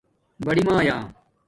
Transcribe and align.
بڑئ 0.45 0.61
مْآیا 0.67 0.97